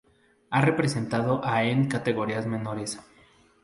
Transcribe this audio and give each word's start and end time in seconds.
Ha 0.49 0.61
representado 0.61 1.45
a 1.45 1.63
en 1.63 1.87
categorías 1.87 2.47
menores. 2.47 2.97